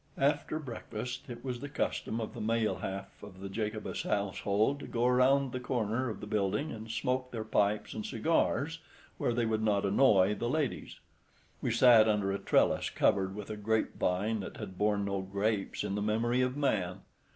After 0.17 0.57
breakfast, 0.57 1.29
it 1.29 1.45
was 1.45 1.59
the 1.59 1.69
custom 1.69 2.19
of 2.19 2.33
the 2.33 2.41
male 2.41 2.77
half 2.77 3.21
of 3.21 3.39
the 3.39 3.49
Jacobus 3.49 4.01
household 4.01 4.79
to 4.79 4.87
go 4.87 5.05
around 5.05 5.51
the 5.51 5.59
corner 5.59 6.09
of 6.09 6.21
the 6.21 6.25
building 6.25 6.71
and 6.71 6.89
smoke 6.89 7.29
their 7.29 7.43
pipes 7.43 7.93
and 7.93 8.03
cigars 8.03 8.79
where 9.19 9.31
they 9.31 9.45
would 9.45 9.61
not 9.61 9.85
annoy 9.85 10.33
the 10.33 10.49
ladies. 10.49 10.99
We 11.61 11.69
sat 11.69 12.09
under 12.09 12.31
a 12.31 12.39
trellis 12.39 12.89
covered 12.89 13.35
with 13.35 13.51
a 13.51 13.55
grapevine 13.57 14.39
that 14.39 14.57
had 14.57 14.75
borne 14.79 15.05
no 15.05 15.21
grapes 15.21 15.83
in 15.83 15.93
the 15.93 16.01
memory 16.01 16.41
of 16.41 16.57
man. 16.57 17.01